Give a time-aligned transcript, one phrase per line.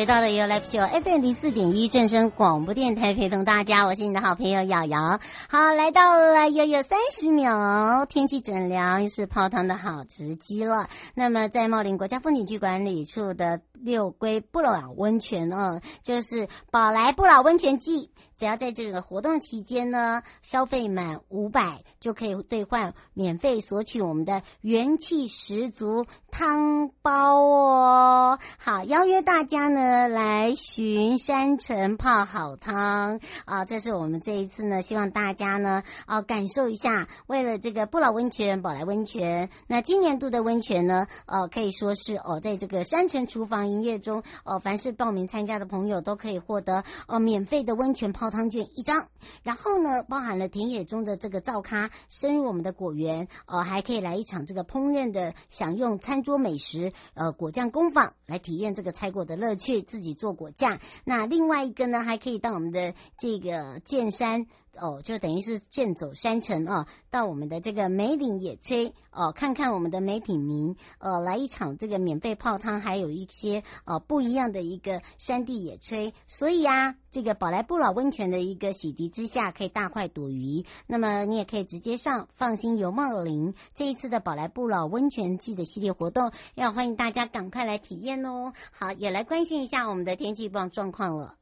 [0.00, 5.20] 回到了 You Live Show FM 零四点一正声广播电台，陪同大家，我是你的好朋友瑶瑶。
[5.46, 10.88] 好，来到了又有三十秒，天气转凉，又是泡汤的好时机了。
[11.14, 18.10] 那么，在茂林国家风景区管理处的六龟不老温泉哦，就是宝来不老温泉季。
[18.36, 28.38] 只要在这个活动期间呢，消费满五百就可以兑换免费索取我们的元气十足汤包哦。
[28.56, 33.66] 好，邀约大家呢来巡山城泡好汤啊！
[33.66, 37.08] 这是我们这一次呢，希望大家呢啊感受一下。
[37.26, 49.08] 为了这个不老温泉、宝来温泉，那今年度的温泉呢，呃、可以说是哦，在这个山城厨房营业中哦、凡是报名参加的朋友都可以获得哦、啊、免费的温泉泡汤券一张，
[49.42, 60.78] 然后呢，包含了田野中的这个灶咖，深入我们的果园，呃，还可以来一场这个烹饪的享用餐桌美食，呃，果酱工坊来体验这个采果的乐趣，自己做果酱。
[61.04, 64.46] 那另外一个呢，还可以到我们的这个剑山。
[64.80, 76.12] 哦，就等于是健走山城啊，到我们的这个梅岭野炊哦，看看我们的梅品茗，呃，来一场这个免费泡汤，还有一些呃不一样的一个山地野炊。
[76.26, 80.64] 所以啊，这个宝来不老温泉的一个洗涤之下，可以大快朵颐。
[80.86, 88.54] 那么你也可以直接上放心游茂林这一次的宝来不老温泉季的系列活动，要欢迎大家赶快来体验哦。
[88.72, 91.36] 好，也来关心一下我们的天气预报状况了。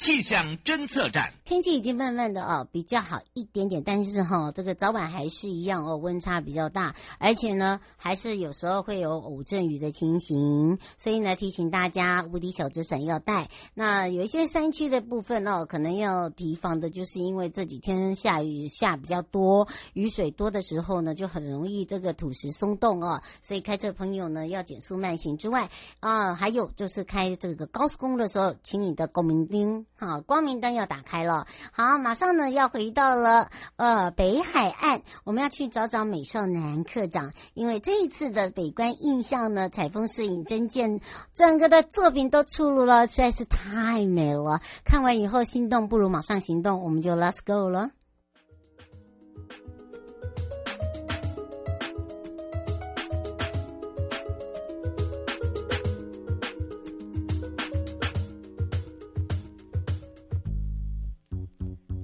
[0.00, 13.50] 气象侦测站，天气已经慢慢的哦比较好一点点，但是哈、哦、这个早晚还是一样哦温差比较大，而且呢还是有时候会有偶阵雨的情形，所以呢提醒大家无敌小纸伞要带。
[13.74, 25.68] 那有一些山区的部分哦可能要提防的，就是因为这几天下雨下比较多，雨水多的时候呢就很容易这个土石松动哦，所以开车朋友呢要减速慢行之外
[25.98, 29.84] 啊，还有就是开这个高速公路的时候，请你的公民丁。
[30.00, 31.46] 好，光明灯要打开了。
[31.72, 41.02] 好，马上呢要回到了呃北海岸，我们要去找找美少男课长，因为这一次的北观印象呢，采风摄影真见，
[41.34, 44.62] 整个的作品都出炉了，实在是太美了。
[44.86, 47.90] 看完以后心动不如马上行动，我们就 Let's go 了。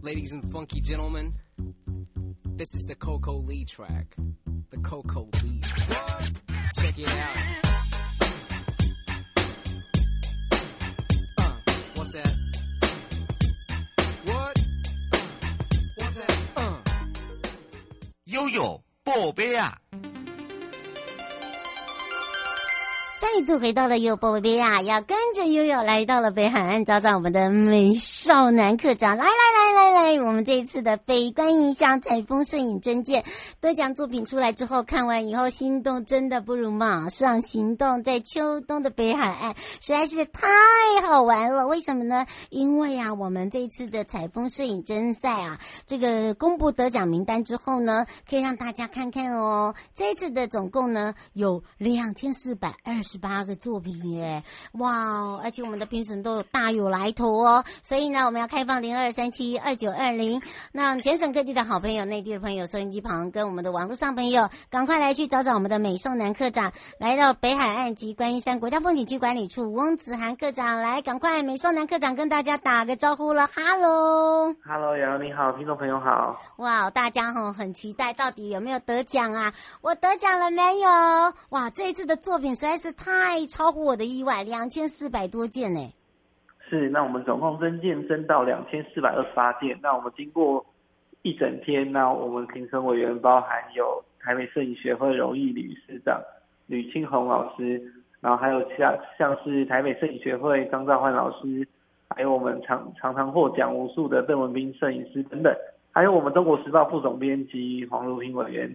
[0.06, 1.34] Ladies and funky gentlemen,
[2.56, 4.14] this is the Coco Lee track.
[4.70, 5.60] The Coco Lee.
[6.78, 7.36] Check it out.
[11.38, 11.52] Uh,
[11.96, 12.36] what's that?
[14.26, 14.56] What?
[15.96, 16.32] What's that?
[16.54, 16.78] Uh.
[18.26, 19.76] 悠悠，宝贝啊！
[23.18, 29.16] 再度回到了悠悠宝贝亚，要跟着悠悠来到了北海岸，找找我们的美少男课长。
[29.16, 33.24] 来来来来来来，我们这一次的北观印象采风摄影真见
[33.60, 38.02] 得奖作品出来之后，看完以后心动真的不如马上行动。
[38.02, 40.46] 在秋冬的北海岸实在是太
[41.06, 42.26] 好玩了，为什么呢？
[42.48, 49.74] 因为啊，我们这一次的采风摄影真赛啊，这个公布得奖名单之后呢，可以让大家看看哦。
[49.94, 53.16] 这次的总共呢有两千四百二十。
[53.18, 54.44] 八个作品耶！
[54.72, 57.64] 哇哦，而且我们的评审都有大有来头哦。
[57.82, 60.42] 所以呢，我们要开放零二三七二九二零，
[60.72, 79.52] 那全省各地的好朋友、内地的朋友、收音机旁跟我们的网络上朋友，赶快来去找找我们的美少男科长，来到北海岸及观音山国家风景区管理处翁子涵科长，来赶快美少男科长跟大家打个招呼了，哈喽，哈喽，瑶你好，听众朋友好，哇，大家哈很期待，到底有没有得奖啊？
[79.80, 80.88] 我得奖了没有？
[81.50, 85.92] 哇，这一次的作品实在是太超乎我的意外，两千四百多件呢。
[86.68, 89.78] 是，那我们总共增件增到两千四百二十八件。
[89.82, 90.64] 那我们经过
[91.22, 96.20] 一整天，那我们评审委员包含有台北摄影学会荣誉理事长
[96.66, 97.80] 吕清红老师，
[98.20, 101.66] 然后还有像像是台北摄影学会张兆焕老师，
[102.10, 105.54] 还有我们常常常获奖无数的邓文彬摄影师等等，
[105.92, 108.74] 还有我们中国时报副总编辑黄如平委员。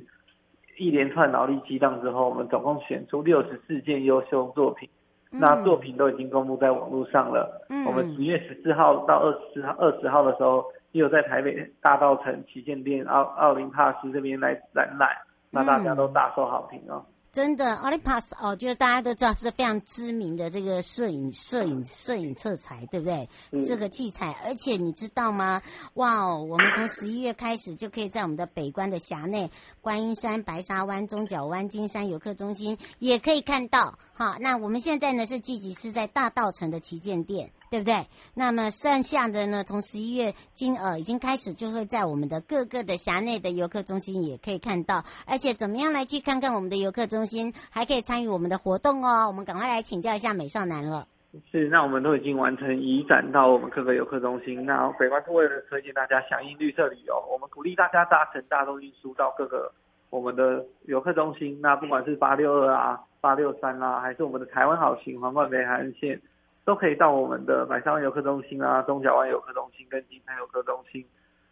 [0.78, 4.90] 一连串脑力激荡之后，我们总共选出六十四件优秀作品。
[5.31, 7.66] 嗯，那作品都已经公布在网络上了。
[7.69, 15.10] 嗯，我们十月十四号到二十号、二十号的时候，也有在台北大道城旗舰店奥奥林帕斯这边来展览，
[15.50, 17.04] 那大家都大受好评哦。
[17.31, 23.30] 真的，Olympus 哦，就是大家都知道是非常知名的这个摄影、摄影、摄影色彩，对不对？
[23.51, 23.63] 嗯。
[23.63, 25.62] 这个器材，而且你知道吗？
[25.94, 29.50] 哇哦，我们从十一月开始就可以在我们的北关的辖内，
[29.80, 33.98] 观音山、白沙湾、中角湾、金山游客中心也可以看到。
[34.13, 37.51] 好，那我们现在呢是聚集是在大道城的旗舰店。
[37.71, 38.06] 对不对？
[38.35, 39.63] 那么剩下的呢？
[39.63, 45.06] 从十一月今呃已经开始，就会在我们的各个的辖内的游客中心也可以看到。
[45.25, 49.25] 而且怎么样来去看看我们的游客中心，还可以参与我们的活动哦。
[49.25, 51.07] 我们赶快来请教一下美少男了。
[51.50, 54.65] 是，那我们都已经完成移展到我们各个游客中心。
[54.65, 59.71] 那北关是为了推荐大家响应绿色旅游，我们鼓励大家搭乘大众运输到各个
[60.09, 61.57] 我们的游客中心。
[61.62, 66.21] 那不管是八六二啊、八六三啦，还是我们的台湾好行皇冠北海岸线。
[66.71, 71.06] 都可以到我们的白沙湾游客中心啊、中角湾游客中心跟金山游客中心。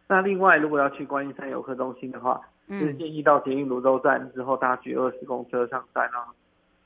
[0.08, 2.40] 那另外，如果要去观音山游客中心的话，
[2.70, 6.32] 嗯，就是建议到捷运芦洲站之后搭局二十公车上山啊。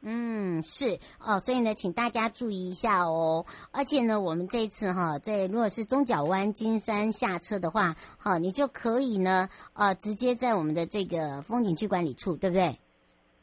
[0.01, 3.45] 嗯，是哦，所以呢，请大家注意一下哦。
[3.71, 12.80] 而且呢，我们这一次哈，在如果是中角湾金山下车的话，好，你就可以呢，呃，直接在我们的这个风景区管理处，对不对？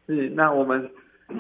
[0.09, 0.91] 是，那我们，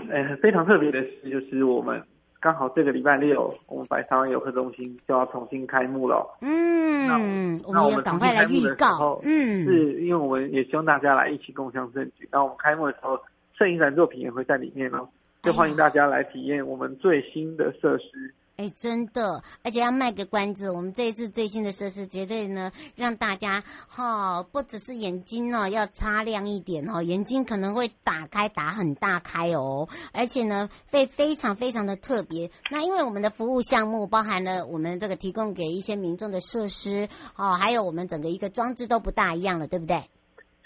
[0.08, 2.00] 呃，非常特别的是，就是我们。
[2.41, 6.27] 刚好这个礼拜六，我们白沙湾游客中心就要重新开幕了。
[6.41, 9.21] 嗯，那我们要赶快来预告。
[9.23, 12.27] 嗯，是因为我们也希望大家来一起共享盛举。
[12.33, 13.21] 那我们开幕的时候，
[13.59, 15.07] 摄影展作品也会在里面哦，
[15.43, 18.33] 就欢迎大家来体验我们最新的设施。
[18.61, 32.51] 哎，真的，而且要卖个关子，我们这一次最新的设施绝对呢，让大家哈、哦，不只是眼睛、哦、要擦亮一点哦，眼睛可能会打开打很大开哦，而且呢会非常非常的特别。
[32.71, 40.03] 那因为我们的服务项目包含了我们这个提供给一些民众的设施哦，还有我们整个一个装置都不大一样了，对不对？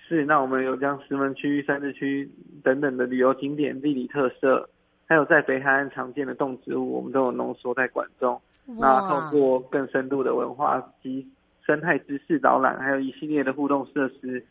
[0.08, 2.28] 是，那我们有将石门区、三芝区
[2.64, 4.68] 等等的旅游景点、地理特色。
[5.06, 8.40] 还有在北海岸常见的动植物，我们都有浓缩在馆中。
[8.66, 11.26] 那透过更深度的文化及
[11.66, 14.42] 生态知识导览，还有一系列的互动设施，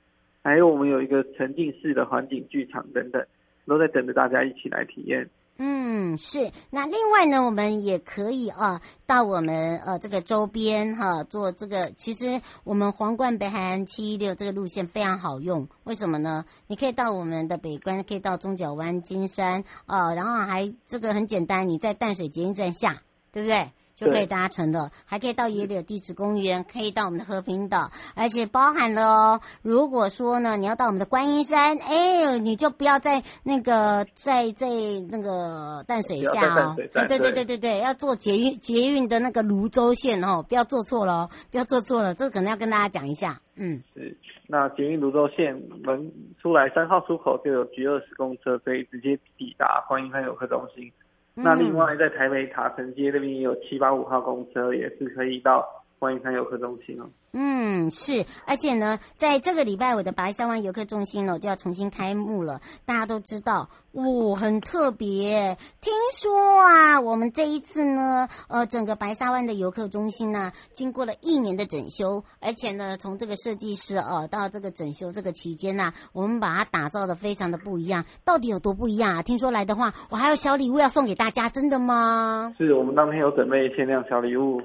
[0.44, 3.26] 还有我们有一个沉浸式的环境剧场等等，
[3.66, 5.28] 都在等着大家一起来体验。
[5.58, 6.52] 嗯，是。
[6.72, 11.92] 那另外呢，我们也可以啊，到我们呃这个周边哈、做这个。
[11.92, 16.46] 其实我们皇冠北海岸七一六这个路线非常好用，为什么呢？
[16.66, 23.72] 你可以到我们的北关，可以到中角湾、金山啊，然后还这个很简单，你在淡水捷运站下，对不对？
[23.96, 29.42] 就可以搭乘了，还可以到野柳地质公园，可以到我们的和平岛，而且包含了哦。
[29.62, 34.68] 如果说呢，你要到我们的观音山，哎，你就不要在那个在在
[35.10, 36.76] 那个淡水下哦。
[36.76, 43.40] 对对对对对对，要坐捷运捷运的那个泸州线哦，不要坐错了哦，不要坐错了，这个可能要跟大家讲一下。
[43.56, 44.18] 嗯，是。
[44.48, 50.92] 那捷运泸州线门出来三号出口就有 G 二十公车，可以直接抵达观音山游客中心。
[51.36, 55.68] 那另外，在台北塔城街那边也有七八五号公车，也是可以到
[56.04, 57.10] 欢迎看游客中心哦。
[57.32, 62.60] 嗯，是，而且呢，在这个礼拜我的白沙湾游客中心呢，就要重新开幕了。
[62.86, 65.58] 大家都知道，哦，很特别。
[65.80, 78.06] 听说啊，我们这一次呢，呃，整个白沙湾的游客中心呢，经过了一年的整修，而且呢，从这个设计师哦，到这个整修这个期间呢，我们把它打造的非常的不一样。
[78.26, 79.24] 到底有多不一样啊？
[79.24, 82.54] 听说来的话，我还有小礼物要送给大家，真的吗？
[82.60, 84.62] 是我们当天有准备限量小礼物。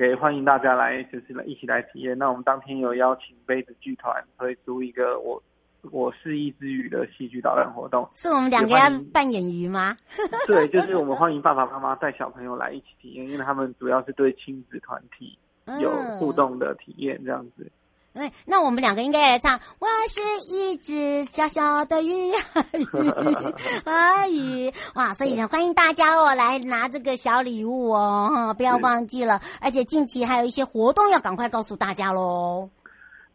[0.00, 2.16] 给欢迎大家来，就是来一起来体验。
[2.16, 5.42] 那我们当天有邀请杯子剧团推出一个我
[5.90, 9.94] 我是一只鱼的戏剧导览活动，是我们两个要扮演鱼吗？
[10.48, 15.38] 对，就是我们欢迎爸爸妈妈带小朋友来一起体验，因为他们主要是对亲子团体
[15.82, 17.70] 有互动的体验这样子。
[18.44, 19.60] 那我们两个应该来唱。
[19.78, 20.20] 我是
[20.52, 23.08] 一只小小的鱼啊鱼
[23.84, 25.14] 啊鱼， 哇！
[25.14, 29.40] 所以欢迎大家哦来拿这个小礼物哦，哈，不要忘记了。
[29.60, 32.68] 而且近期还有一些活动要赶快告诉大家喽。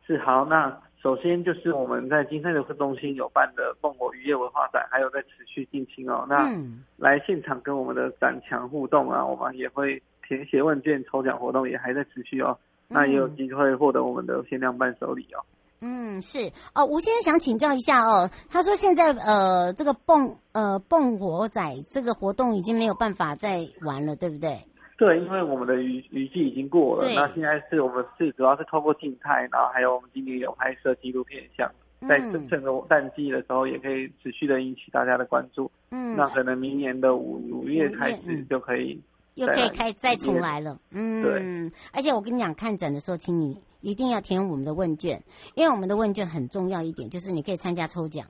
[0.06, 6.26] 是好，那首先就是我们在金山游客中心有办的蹦火渔业文化展，还有在持续进行哦。
[6.28, 6.52] 那
[6.98, 12.58] 来现场跟我们的展墙互动啊，我们也会填写问卷抽奖活动也还在持续哦。
[12.88, 15.44] 那也有机会获得我们的限量伴手礼哦。
[15.82, 18.30] 嗯，是哦，吴先生想请教一下哦。
[18.50, 24.58] 他说现在呃，这个蹦呃蹦火仔这个活动已经没有办法再玩了，对不对？
[24.98, 27.06] 对，因为我们的雨雨季已经过了。
[27.14, 35.70] 那现在是我们是主要是透过静态，然后还有我们今年有拍摄纪录片像，像在真正的淡季的时候，也可以持续的引起大家的关注。
[35.92, 39.00] 嗯，那可能明年的五五月开始就可以。
[39.36, 41.72] 又可以开再重来了，嗯，对。
[41.94, 45.22] 而且我跟你讲，看展的时候，请你一定要填我们的问卷，
[45.54, 48.26] 因为我们的问卷很重要一点，就是你可以参加抽奖，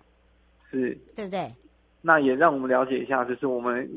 [0.69, 1.53] 是，对不对？
[2.01, 3.89] 那也让我们了解一下，就是我们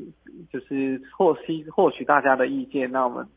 [0.51, 3.27] 就是获悉获取大家的意见，那我们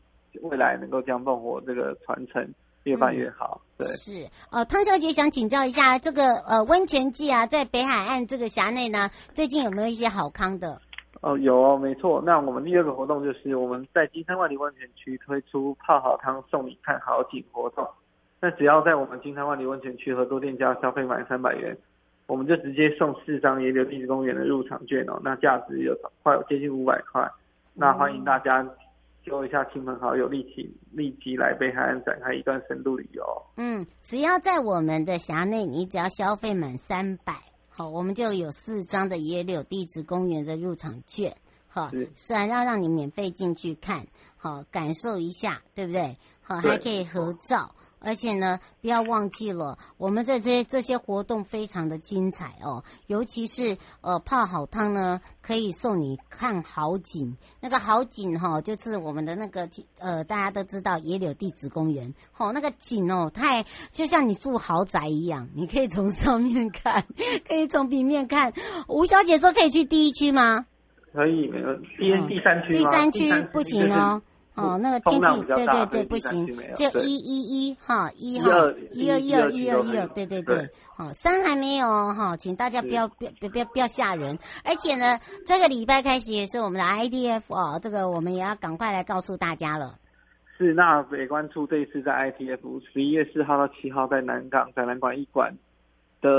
[0.41, 2.47] 未来能够将蹦火这个传承
[2.83, 3.61] 越办越好。
[3.77, 4.27] 嗯、对，是。
[4.51, 10.81] 呃，汤小姐想请教一下，这个呃温泉季啊，在北海岸这个辖内呢，最近有没有一些好康的？
[11.23, 12.21] 哦，有哦，没错。
[12.25, 17.87] 那我们第二个活动就是我们在金山万里温泉区推出泡好汤送你看好景活动。
[18.41, 21.75] 那只要在我们金山万里温泉区合作店家消费满三百元，
[22.27, 25.17] 我们就直接送四张野柳地质公园的入场券哦。
[25.23, 27.25] 那价值有快接近五百块。
[27.73, 28.67] 那欢迎大家
[29.23, 33.23] 揪一下亲朋好友，立即立即来北海岸展开一段深度旅游。
[33.55, 37.33] 嗯，只要在我们的辖内，你只要消费满三百。
[37.75, 41.35] 好，我们就有四张的野柳地质公园的入场券，
[41.67, 44.05] 好，是啊，要让你免费进去看，
[44.37, 46.15] 好，感受一下，对不对？
[46.43, 47.73] 好，还可以合照。
[48.03, 57.37] 而且呢，不要忘记了，我们这些这些活动非常的精彩哦，尤其是呃泡好汤呢，可以送你看好景。
[57.61, 59.69] 那个好景哈、哦，就是我们的那个
[59.99, 67.05] 呃，大家都知道野柳地质公园，哦，那个景哦，太就像你住豪宅一样，你可以从上面看，
[67.47, 68.51] 可以从平面看。
[68.89, 70.65] 吴小姐说可以去第一区吗？
[71.13, 74.21] 可以，没有第第三区第三区不行哦。
[74.55, 76.45] 哦，那个天气，对对对，不行，
[76.75, 78.47] 就一一一哈一号
[78.91, 89.95] 一二一二一二一二，对对对，好，三还没有哈，请大家不要不要不要不要吓人，而且呢，这个礼拜开始也是我们的 IDF 哦，这个我们也要赶快来告诉大家了。
[90.57, 95.51] 是，那北关处这一次在 IDF 十一月四号到七号在南港展览馆一馆
[96.21, 96.29] 的。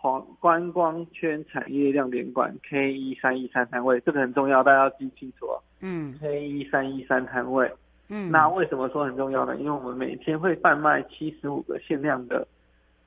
[0.00, 5.60] 黄观光圈产业亮点馆 K 一三一三摊位，这个很重要，大家要记清楚哦。
[5.80, 7.68] 嗯，K 一三一三摊位。
[8.08, 9.56] 嗯，那为什么说很重要呢？
[9.56, 12.46] 因为我们每天会贩卖七十五个限量的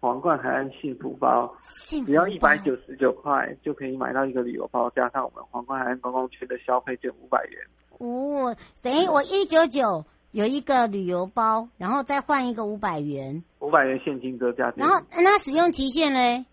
[0.01, 7.61] 皇冠海岸幸福包，幸福包只要一百九十九块就可以买到一个旅游包，加上我们皇冠海岸观光圈的消费券五百元。
[7.99, 14.73] 哦，等于我一九九有一个旅游包，然后再换一个五百元，五百元现金折价。
[14.75, 16.45] 然后那使用期限呢？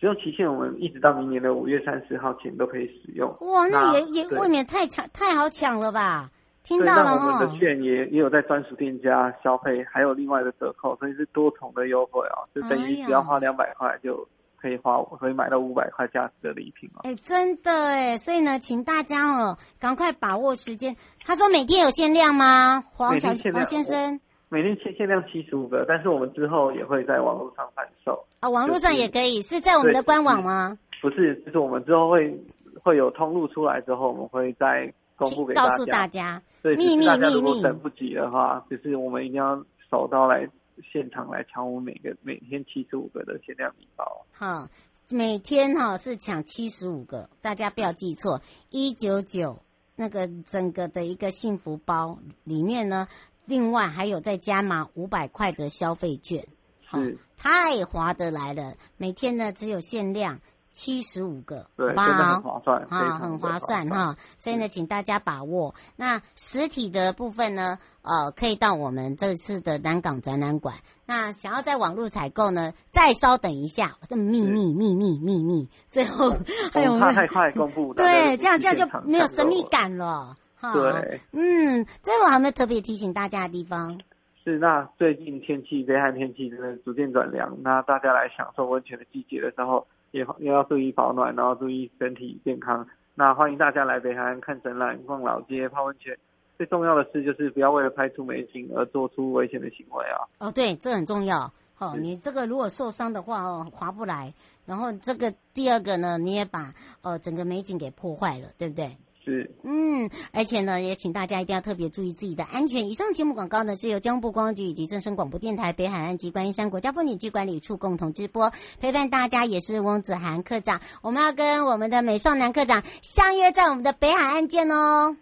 [0.00, 3.28] 使用期限我们一直到明年的五月三十号前都可以使用。
[3.40, 6.30] 哇，那也那也未免太抢太好抢了吧？
[6.64, 7.34] 听到了哦。
[7.34, 12.48] 我们的券也也有在专属店家消费，还有另外的折扣，所以是多重的优惠哦。
[12.54, 14.26] 就等于只要花两百块就
[14.56, 17.00] 可以花，可以买到五百块价值的礼品哦。
[17.04, 20.96] 哎，真的哎，所以呢，请大家哦，赶快把握时间。
[21.26, 22.82] 他说每天有限量吗？
[22.92, 24.18] 黄小黄先生。
[24.52, 30.76] 每天限限量七十五个，但是我们之后也会在网络上贩售啊、哦，网络上也可以，是在我们的官网吗？
[31.00, 32.36] 不是，就是我们之后会
[32.82, 36.42] 会有通路出来之后，我们会再公布给大家，告诉大家。
[36.62, 37.34] 对，秘密秘密。
[37.34, 40.46] 如果等不及的话，就是我们一定要手刀来
[40.92, 44.04] 现场来抢我们每个每天七十五个的限量礼包。
[44.32, 44.66] 好，
[45.10, 49.56] 每天哈是抢七十五个，大家不要记错，一九九
[49.94, 53.06] 那个整个的一个幸福包里面呢。
[53.50, 56.46] 另外还有再加码五百块的消费券，
[56.86, 57.02] 好、哦，
[57.36, 58.74] 太划得来了。
[58.96, 60.38] 每天呢只有限量
[60.70, 64.16] 七十五个，对，真的很划算，啊，很划算哈。
[64.38, 65.74] 所以呢，请大家把握。
[65.96, 70.76] 那实体的部分呢，呃，可以到我们这次的南港展览馆。
[71.04, 76.36] 那想要在网络采购呢，再稍等一下，这秘密秘密秘密，最后
[76.72, 80.36] 还有怕太快公布， 对，这样这样就没有神秘感了。
[80.60, 83.98] 好，对，嗯，这我还没有特别提醒大家的地方？
[84.44, 92.86] 是，那最近天气，北海天气真的逐渐转凉，那大家来享受温泉的季节的时候，也也要注意保暖，然后注意身体健康。
[93.14, 96.16] 那欢迎大家来北海岸看展览、逛老街、泡温泉。
[96.56, 100.20] 最重要的事，就是不要为了拍出美景而做出危险的行为啊！
[100.38, 101.50] 哦，对，这很重要。
[101.78, 104.32] 哦，你这个如果受伤的话哦，划不来。
[104.66, 108.94] 然后这个第二个呢，你也把呃整个美景给破坏了，对不对？
[109.24, 109.50] 是。
[109.62, 112.88] 嗯，而且呢，也请大家一定要特别注意自己的安全。
[112.88, 120.80] 以上节目广告呢，是由交通部观光局以及正声广播电台北海岸及观音山国家风景区管理处共同直播，陪伴大家也是翁子涵科长。
[121.02, 125.16] 我们要跟我们的美少男科长相约在我们的北海岸见哦。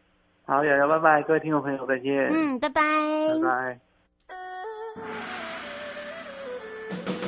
[0.44, 2.12] 好，瑶瑶，拜拜，各位听众朋友，再见。
[2.32, 2.82] 嗯，拜拜。
[3.42, 3.78] 拜
[7.18, 7.27] 拜。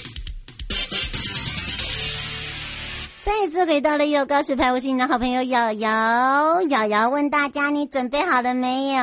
[3.31, 6.61] 再次回到了有告示牌，我是你的好朋友瑶瑶。
[6.63, 9.01] 瑶瑶问大家：你准备好了没有？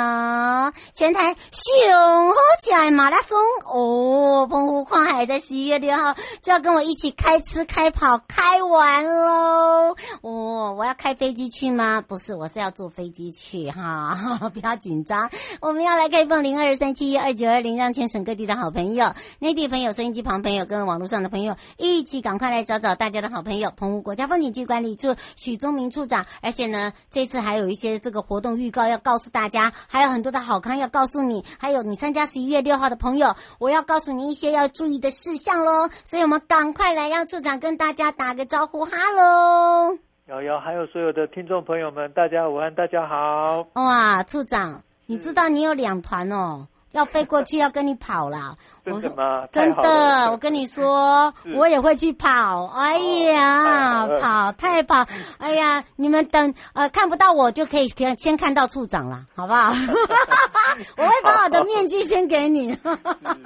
[0.94, 4.46] 全台熊好起来马拉松哦！
[4.46, 9.96] 澎湖跨海在十一月六号就要跟我一起开吃开跑开玩喽！
[10.20, 12.04] 哦，我要开飞机去吗？
[12.06, 14.14] 不是，我是要坐飞机去哈，
[14.52, 15.30] 不要紧张。
[15.62, 35.88] 我们要来开放零二三七一二九二零，让全省各地的好朋友、内地朋友、收音机旁朋友跟网络上的朋友一起赶快来找找大家的好朋友澎湖国家风景区管理处许宗明处长，而且呢，这次还有一些这个活动预告要告诉大家，还有很多的好康要告诉你，还有你参加十一月六号的朋友，我要告诉你一些要注意的事项喽。
[36.02, 39.96] 所以，我们赶快来让处长跟大家打个招呼，哈喽！
[40.26, 43.68] 瑶瑶，还有所有的听众朋友们，大家午安，大家好。
[43.74, 46.66] 哇，处长，你知道你有两团哦。
[46.92, 48.54] 要飞过去要跟你跑啦！
[48.84, 49.46] 真的吗？
[49.52, 52.66] 真的，我跟你说，我也会去跑。
[52.68, 52.98] 哎
[53.32, 55.06] 呀，哦、跑太跑！
[55.38, 59.72] 哎呀，你们等呃看不到我就可以先看到处长了，好不好？
[60.96, 62.76] 我会把我的面具先给你。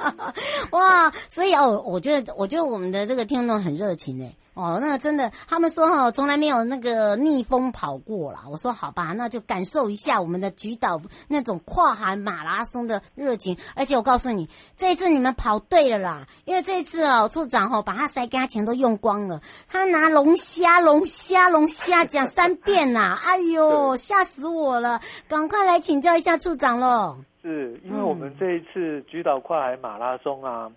[0.70, 4.36] 哇，所以哦，我觉得我觉得我们的这个听众很热情诶。
[4.54, 8.40] 哦，那真的，他们说哈，从来没有那个逆风跑过啦。
[8.50, 13.56] 我说好吧，那就感受一下我们的菊岛那种跨海马拉松的热情。
[13.74, 25.00] 而且我告诉你，这一次你们跑对了啦，因为这一次哦，处长哦把他塞给他钱都用光了，他拿龙虾、龙虾、龙虾讲三遍呐、啊，哎呦，吓死我了！
[25.28, 27.16] 赶快来请教一下处长喽。
[27.40, 30.70] 是因为我们这一次菊岛跨海马拉松啊。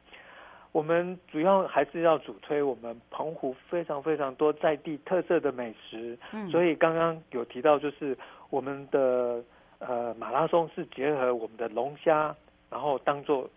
[0.75, 8.17] 我们主要还是要主推我们澎湖非常非常多在地特色的美食，嗯，所以刚刚有提到，就是
[8.49, 9.41] 我们的
[9.79, 12.35] 呃马拉松是结合我们的龙虾，
[12.69, 13.49] 然后当做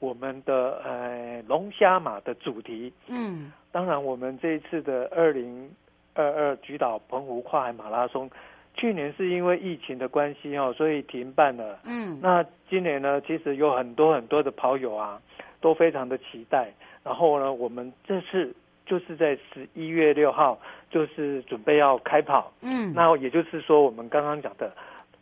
[0.00, 5.70] 我们的呃龙虾马的主题，嗯，当然我们这一次的二零
[6.14, 8.28] 二二菊岛澎湖跨海马拉松，
[8.74, 15.22] 去年是因为疫情的关系哦，所以停办了，嗯，那今年呢，其实有很多很多的跑友啊。
[15.64, 16.70] 都非常的期待，
[17.02, 24.70] 然后呢，我们这次就是在十一月六号，就是准备要开跑，嗯，那也就是说，我们刚刚讲的，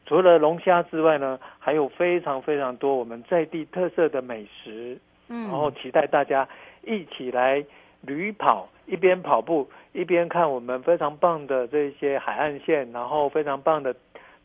[0.05, 6.49] 除了龙虾之外呢，还有非常非常多我们在地特色的美食，嗯，然后期待大家
[6.83, 7.65] 一起来
[8.01, 13.95] 旅跑，一边跑步一边看我们非常棒的这些海岸线，然后非常棒的。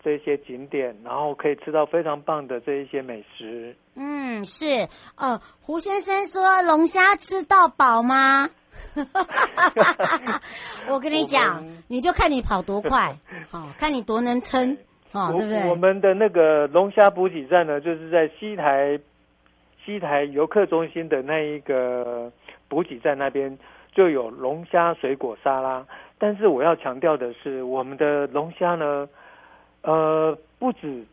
[0.07, 3.75] 这些景点，然后可以吃到非常棒的这一些美食。
[3.95, 4.87] 嗯，是。
[5.17, 8.49] 呃，胡先生说龙虾吃到饱吗？
[10.87, 13.13] 我跟你讲，你就看你跑多快，
[13.49, 14.77] 好、 哦，看你多能撑，
[15.11, 15.69] 好、哦，对不对？
[15.69, 18.97] 我们的那个龙虾补给站呢，就是在西台
[19.83, 22.31] 西台游客中心的那一个
[22.69, 23.59] 补给站那边
[23.93, 25.85] 就有龙虾水果沙拉。
[26.17, 29.05] 但是我要强调的是，我们的龙虾呢。
[29.81, 31.03] 呃，不止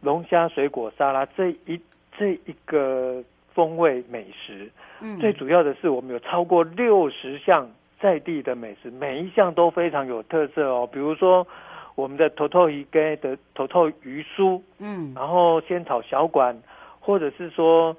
[0.00, 1.80] 龙虾水果沙拉这一
[2.16, 3.22] 这一个
[3.54, 10.88] 风味美食，嗯，最主要的是我们有超过六十项在地的美食，每一项都非常有特色哦。
[10.90, 11.46] 比如说
[11.94, 16.56] 我们的头头鱼羹的头头鱼酥，嗯，然后仙草小馆，
[17.00, 17.96] 或者是说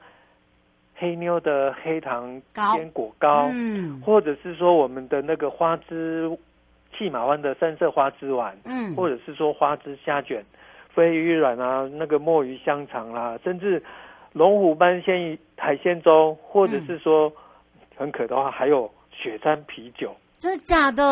[0.95, 2.41] 黑妞的黑糖
[2.75, 6.29] 坚果糕，嗯，或者是说我们的那个花枝
[6.97, 10.43] 契马湾的三色花枝丸，嗯，或者是说花枝虾卷、
[10.89, 13.81] 飞鱼卵啊，那个墨鱼香肠啦，甚至
[14.31, 17.33] 龙虎斑鲜鱼海鲜粥，或者是说、嗯、
[17.97, 20.15] 很可的话，还有雪山啤酒。
[20.39, 21.03] 真的假的？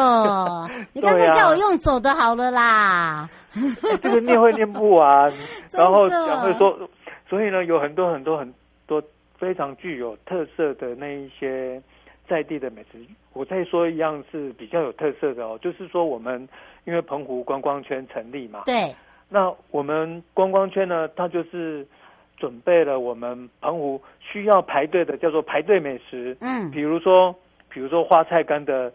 [0.91, 3.29] 你刚才叫我用走的好了啦。
[3.53, 5.31] 欸、这个念会念不完，
[5.71, 6.77] 然后讲会说，
[7.29, 8.53] 所以呢，有很多很多很
[8.87, 9.01] 多
[9.37, 11.81] 非常具有特色的那一些
[12.31, 12.97] 在地的美食。
[13.33, 16.47] 我再说一样是比较有特色的哦，就是说我们
[16.85, 18.95] 因为澎湖观光圈成立嘛，对，
[19.27, 21.85] 那我们观光圈呢，它就是
[22.37, 27.35] 准备了我们澎湖需要排队的叫做排队美食，嗯，比如说
[27.69, 28.91] 比如说花菜干的。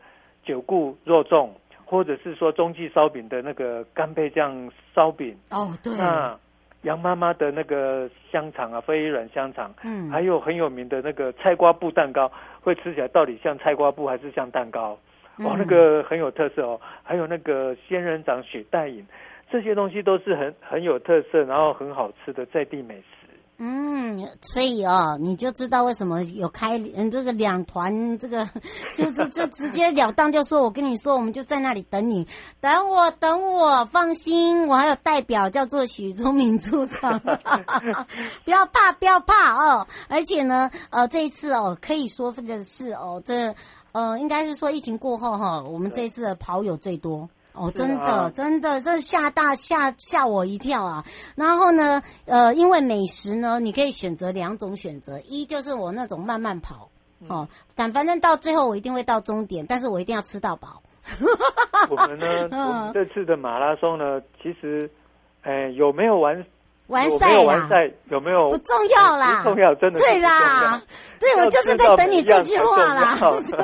[0.47, 1.49] 九固肉粽，
[1.85, 5.93] 或者是说中记烧饼的那个干贝酱烧饼哦，对。
[5.97, 6.39] 那
[6.83, 12.31] 杨妈妈的那个香肠啊，飞软香肠，嗯，还有很有名的那个菜瓜布蛋糕，
[12.67, 14.99] 会吃起来到底像菜瓜布还是像蛋糕？
[15.39, 16.81] 嗯、哦，那个很有特色哦。
[17.05, 19.07] 还有那个仙人掌雪带饮，
[19.49, 23.26] 这些东西都是很很有特色，然后很好吃的在地美食。
[23.59, 28.47] 嗯，所以哦，你就知道为什么有开嗯这个两团，这个
[28.95, 32.27] 就就就直截了当就说，我跟你说，我们就在那里等你，
[32.61, 37.19] 等我等我，放心，我还有代表叫做许宗明出场，
[38.45, 43.55] 不要怕不要怕哦，而且呢，呃，这一次哦，可以说的是哦，这
[43.93, 47.29] 呃应该是说疫情过后哈，我们这一次的跑友最多。
[47.57, 51.05] 哦，真的，啊、真的，这吓大吓吓我一跳啊！
[51.35, 56.91] 然后呢，呃，因为美食呢，你可以选择两种选择，一就是我那种慢慢跑，
[57.21, 60.83] 嗯、哦，但反正到最后我一定会到终点，但是我一定要吃到饱。
[61.89, 64.91] 我们呢， 我们这次的马拉松呢，其实，
[65.43, 66.45] 哎，有没有完？
[66.89, 68.49] 完赛啦，完赛有没有？
[68.51, 70.81] 不重要啦，不重要，真的对啦，
[71.19, 73.17] 对，我就是在等你这句话啦。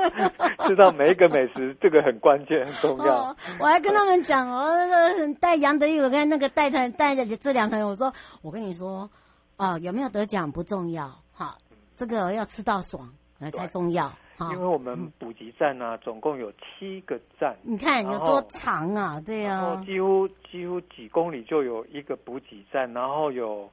[0.66, 3.14] 知道每一个美食，这个很关键，很重要。
[3.14, 9.08] 哦、我还跟他们讲哦，那个带杨德玉，我跟那个带他带着这两个人，我说，我跟你说，
[9.56, 11.56] 哦，有没有得奖不重要，好，
[11.96, 13.08] 这个要吃到爽
[13.52, 14.10] 才重要。
[14.50, 19.22] 因为我们补给站呢、啊，总共有七个站，你看有多长啊？
[19.24, 23.70] 对啊，然后几乎几乎几公里就有一个补给站，然后有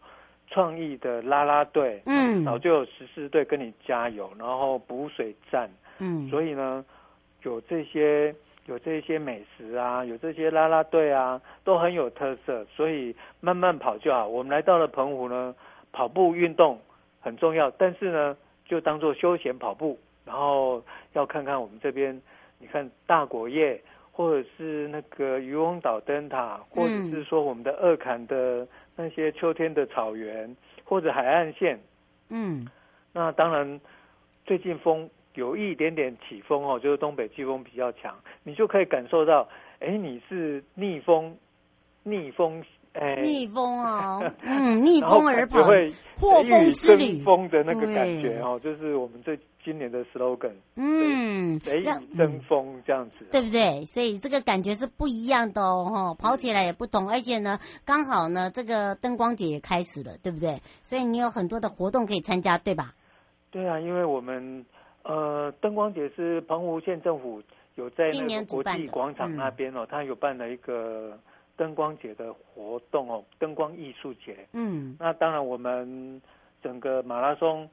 [0.47, 6.85] 创意的啦啦队，嗯，然后就有十四队跟你加油，然后补水站，嗯，所以呢，
[7.43, 8.35] 有这些
[8.67, 14.27] 有这些美食啊，有这些啦啦队啊，都很有特色，所以慢慢跑就好。
[14.27, 15.55] 我们来到了澎湖呢，
[15.91, 16.79] 跑步运动
[17.21, 19.97] 很重要，但是呢，就当做休闲跑步。
[20.29, 20.79] 然后
[21.13, 22.21] 要看看我们这边，
[22.59, 31.79] 你看大果叶，或者是那个渔翁岛灯塔，或者是说我们的二坎的那些秋天的草原，或者海岸线。
[32.29, 32.67] 嗯，
[33.11, 33.81] 那当然，
[34.45, 38.13] 最近风有一点点起风哦，就是东北季风比较强，
[38.43, 41.35] 你就可以感受到，哎，你是逆风，
[42.03, 42.63] 逆风。
[42.93, 49.37] 哎，逆风啊， 嗯，逆风而跑，会破风之旅，风的那个感觉哦，就是我们这
[49.69, 53.86] 今年的 slogan，嗯，雷雨争锋这样子，对不对？
[53.86, 60.60] 所以这个感觉是不一样的哦，跑起来也不同，而且呢，刚好呢，这个灯光节也开始了，对不对？
[60.82, 62.95] 所以你有很多的活动可以参加，对吧？
[63.51, 64.65] 对啊，因为我们
[65.03, 67.43] 呃，灯光节是澎湖县政府
[67.75, 71.15] 有在那个国际广场那边哦，他有办了一个。
[71.60, 74.47] 灯光节的活动哦，灯光艺术节。
[74.53, 76.21] 嗯，那当然，我们
[76.63, 77.69] 整个马拉松，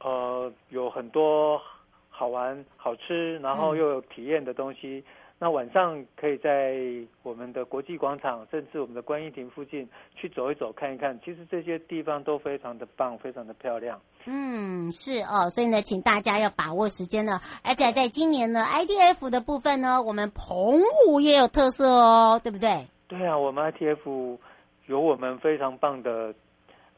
[0.00, 1.60] 呃，有很多
[2.08, 4.98] 好玩、好吃，然后又有体验的东西。
[4.98, 5.04] 嗯、
[5.38, 6.76] 那晚上可以在
[7.22, 11.18] 我们的国际广场，甚至我们的观音亭附近去走一走、看一看。
[11.24, 14.00] 其实这些地方都非常的棒，非常的漂亮。
[14.26, 17.40] 嗯，是哦，所以呢，请大家要把握时间呢。
[17.62, 22.86] 而且在今年呢，IDF 的部分呢，我们澎湖也有特色哦，对不对？
[23.08, 24.38] 对啊，我们 IDF
[24.86, 26.34] 有我们非常棒的，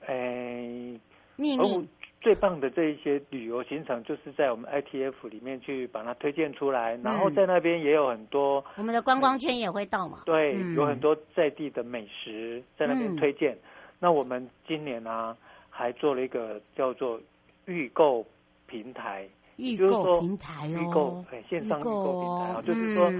[0.07, 0.99] 诶，
[1.37, 1.89] 秘密
[2.21, 10.23] 最棒的这一些旅游行程，就是在我们 ITF 里面去把它推荐出来，嗯、然后在那边也有很多我们的观光圈也会到嘛。
[10.27, 13.53] 对，嗯、有很多在地的美食在那边推荐。
[13.55, 13.59] 嗯、
[14.01, 15.37] 那我们今年呢、啊，
[15.71, 17.21] 还做了一个叫做
[17.67, 18.27] 预购
[18.67, 19.29] 平台。
[19.57, 23.11] 预购平台哦，预购哎，线上预购平台啊，就是说，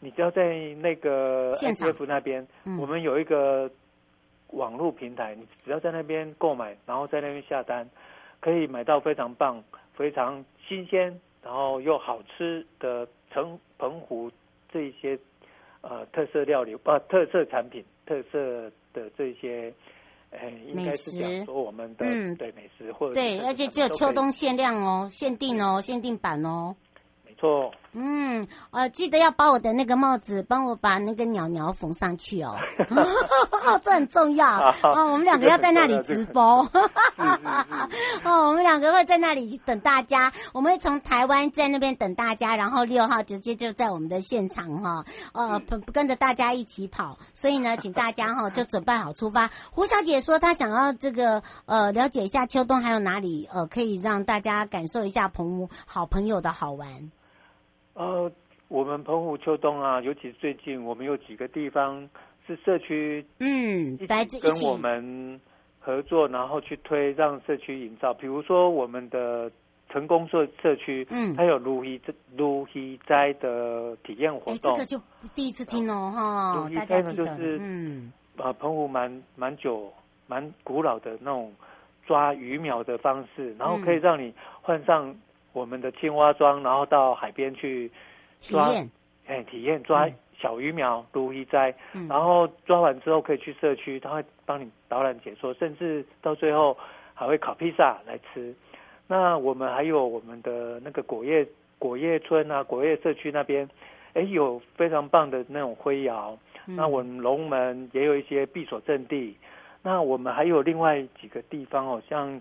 [0.00, 2.46] 你只要在那个 ITF 那边，
[2.78, 3.70] 我们有一个
[4.48, 7.86] 网络平台，你只要在那边购买，然后在那边下单，
[8.42, 14.30] 可以买到非常棒、非常新鲜，然后又好吃的澎澎湖
[14.70, 15.18] 这一些
[15.80, 19.72] 呃特色料理啊、呃、特色产品、特色的这些。
[20.34, 26.91] 哎，应该是讲说我们的嗯，对美食或者对，而且只有秋冬限量哦，限定哦，限定版哦，没
[27.42, 27.72] 错。
[27.94, 32.56] 嗯，呃，记得要把我的那个帽子，帮我把那个鸟鸟缝上去哦，
[33.82, 35.12] 这很重要哦。
[35.12, 36.66] 我们两个要在那里直播，
[38.24, 45.60] 哦，我们两个会在那里等大家，我们会从台湾在那边等大家，然后六号直接就在我们的现场哈，呃，
[45.92, 49.50] 跟着大家一起跑，所以呢，请大家哈就准备好出发。
[49.70, 57.10] 胡小姐说她想要这个呃了解一下秋冬还有哪里呃可以让大家感受一下澎湖好朋友的好玩。
[57.94, 58.30] 呃，
[58.68, 62.08] 我们澎湖秋冬啊，尤其是最近，我们有几个地方
[62.46, 63.98] 是社区，嗯，
[64.40, 65.40] 跟我们
[65.78, 68.14] 合作，然后去推让社区营造。
[68.14, 69.50] 比如说我们的
[69.90, 72.00] 成功社社区，嗯，它有鲈鱼
[72.34, 74.98] 鲈鱼斋的体验活动，这个就
[75.34, 76.54] 第一次听哦，哈。
[76.54, 79.92] 鲈鱼斋呢，就是嗯，呃，澎湖蛮蛮久、
[80.26, 81.52] 蛮古老的那种
[82.06, 85.14] 抓鱼苗的方式，然后可以让你换上。
[85.52, 87.90] 我们的青蛙庄，然后到海边去
[88.40, 88.72] 抓，
[89.26, 91.74] 哎，体验抓小鱼苗、鲈鱼斋，
[92.08, 96.76] 然后抓完之后可以去社区，他会帮你导览解说，甚至到最后
[97.14, 98.54] 还会烤披萨来吃。
[99.06, 101.46] 那我们还有我们的那个果叶
[101.78, 103.68] 果叶村啊，果叶社区那边，
[104.14, 106.38] 哎，有非常棒的那种灰窑。
[106.64, 109.36] 那我们龙门也有一些闭锁阵地。
[109.82, 112.40] 那我们还有另外几个地方哦，像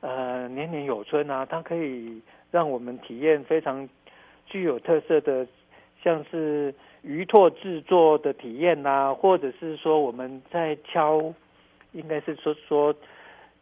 [0.00, 2.22] 呃年年有春啊，它可以。
[2.52, 3.86] 让我们体验非常
[4.46, 5.46] 具有特色的，
[6.02, 11.34] 像是鱼拓制作的体验呐、啊，或者是说我们在敲，
[11.92, 12.94] 应该是说说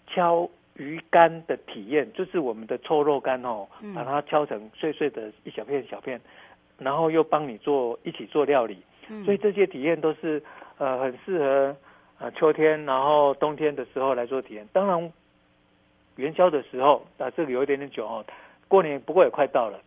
[0.06, 6.20] 敲鱼干的体验，就是我们的臭肉干哦，把它敲成碎碎的一小片一小片，
[6.78, 8.76] 然后又帮你做一起做料理，
[9.24, 10.40] 所以这些体验都是
[10.78, 11.76] 呃很适合
[12.18, 14.68] 呃秋天然后冬天的时候来做体验。
[14.72, 15.12] 当然
[16.16, 18.24] 元宵的时候啊，这个有一点点久哦。
[18.66, 19.78] 过年不过也快到了，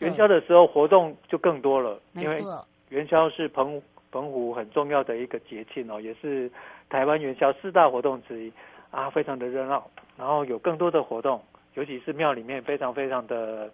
[0.00, 2.42] 元宵的时候活动就更多了，因为
[2.90, 3.80] 元宵是澎
[4.12, 6.50] 澎湖很重要的一个节庆哦，也是
[6.88, 8.52] 台湾元宵四大活动之一
[8.90, 11.42] 啊，非常的热闹，然后有更多的活动，
[11.74, 13.70] 尤其是庙里面非常非常的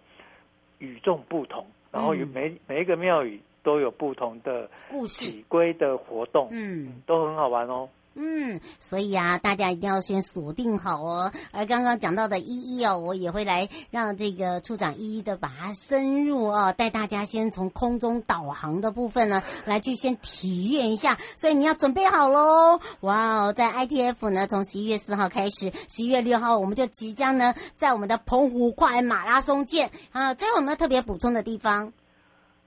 [0.79, 4.67] 与众不同，然后有每每一个庙宇都有不同的
[5.05, 7.87] 起龟的活动，嗯，都很好玩哦。
[8.15, 11.31] 嗯，所以啊，大家一定要先锁定好哦。
[11.51, 21.17] 而刚刚讲到的一一哦，我也会来让这个处长一一的把它深入哦，带大家先从空中导航的部分呢，来去先体验一下。
[21.35, 22.79] 所以你要准备好喽！
[22.99, 30.35] 哇哦，在 ITF 呢，从十一月四号开始，十一月六号我们就即将呢，在我们的澎湖跨海马拉松见啊。
[30.35, 31.93] 最后有没有特别补充的地方？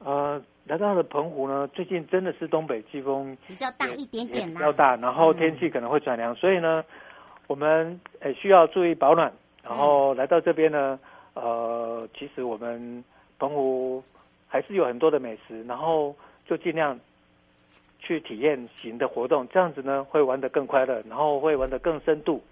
[0.00, 0.42] 呃。
[0.66, 6.84] 来到了澎湖呢，最近真的是东北季风比较大一点点，比较大，然后天气可能会转凉，嗯、所以呢，
[7.46, 9.32] 我们呃需要注意保暖。
[9.62, 10.98] 然后来到这边呢，
[11.34, 13.04] 呃，其实我们
[13.38, 14.02] 澎湖
[14.48, 16.14] 还是有很多的美食，然后
[16.48, 16.98] 就尽量
[18.00, 22.42] 去体验型的活动，这样子呢会玩得更快乐，然后会玩得更深度。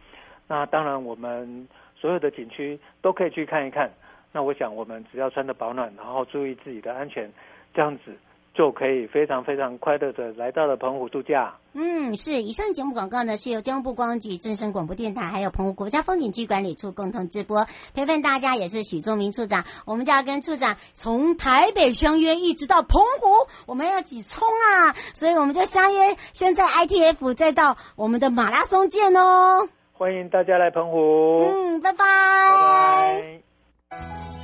[0.46, 3.90] 那当然，我们所有的景区都可以去看一看。
[4.30, 7.28] 那我想，我们只要穿的保暖，然后注意自己的安全。
[7.74, 8.16] 这样子
[8.54, 11.52] 就可以非常非常快乐的来到了澎湖度假。
[11.72, 12.40] 嗯，是。
[12.40, 17.66] 以上节目广告呢，是由交通部观光局、正声广播电台还有澎湖国家风景区管理处共同直播。
[17.94, 24.94] 陪伴大家也是许宗明处长，我们就要跟处长从台北相约，一直到澎湖，我们要一起冲啊！
[25.14, 29.68] 所以我们就相约先在 ITF，再到我们的马拉松见哦。
[29.94, 31.48] 欢迎大家来澎湖。
[31.48, 31.98] 嗯，拜拜。
[33.88, 34.43] 拜拜。